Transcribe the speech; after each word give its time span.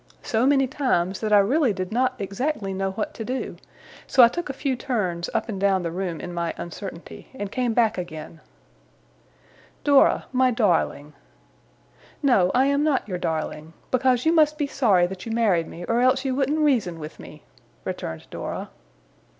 so 0.23 0.47
many 0.47 0.65
times, 0.65 1.19
that 1.19 1.31
I 1.31 1.37
really 1.37 1.73
did 1.73 1.91
not 1.91 2.15
exactly 2.17 2.73
know 2.73 2.89
what 2.93 3.13
to 3.13 3.23
do: 3.23 3.57
so 4.07 4.23
I 4.23 4.29
took 4.29 4.49
a 4.49 4.51
few 4.51 4.75
turns 4.75 5.29
up 5.31 5.47
and 5.47 5.61
down 5.61 5.83
the 5.83 5.91
room 5.91 6.19
in 6.19 6.33
my 6.33 6.55
uncertainty, 6.57 7.27
and 7.35 7.51
came 7.51 7.75
back 7.75 7.99
again. 7.99 8.41
'Dora, 9.83 10.25
my 10.31 10.49
darling!' 10.49 11.13
'No, 12.23 12.49
I 12.55 12.65
am 12.65 12.81
not 12.83 13.07
your 13.07 13.19
darling. 13.19 13.73
Because 13.91 14.25
you 14.25 14.33
must 14.33 14.57
be 14.57 14.65
sorry 14.65 15.05
that 15.05 15.27
you 15.27 15.31
married 15.31 15.67
me, 15.67 15.83
or 15.85 15.99
else 15.99 16.25
you 16.25 16.33
wouldn't 16.33 16.57
reason 16.61 16.97
with 16.99 17.19
me!' 17.19 17.43
returned 17.85 18.25
Dora. 18.31 18.69